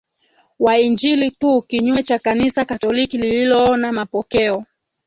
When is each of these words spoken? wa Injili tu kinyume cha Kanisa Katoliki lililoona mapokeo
wa 0.59 0.77
Injili 0.79 1.31
tu 1.31 1.61
kinyume 1.61 2.03
cha 2.03 2.19
Kanisa 2.19 2.65
Katoliki 2.65 3.17
lililoona 3.17 3.91
mapokeo 3.91 4.65